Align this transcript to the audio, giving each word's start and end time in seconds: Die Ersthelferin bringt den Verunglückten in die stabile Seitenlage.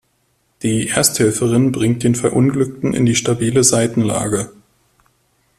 Die 0.63 0.87
Ersthelferin 0.89 1.71
bringt 1.71 2.01
den 2.01 2.15
Verunglückten 2.15 2.95
in 2.95 3.05
die 3.05 3.13
stabile 3.13 3.63
Seitenlage. 3.63 4.51